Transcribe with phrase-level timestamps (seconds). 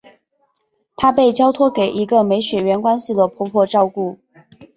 [0.95, 4.17] 他被交托给一个没血缘关系的婆婆照顾。